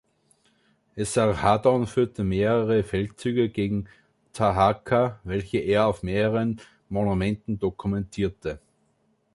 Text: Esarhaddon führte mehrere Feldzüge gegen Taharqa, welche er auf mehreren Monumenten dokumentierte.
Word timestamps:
Esarhaddon 0.97 1.85
führte 1.85 2.23
mehrere 2.23 2.83
Feldzüge 2.83 3.49
gegen 3.49 3.87
Taharqa, 4.33 5.19
welche 5.23 5.59
er 5.59 5.85
auf 5.85 6.01
mehreren 6.01 6.59
Monumenten 6.89 7.59
dokumentierte. 7.59 8.59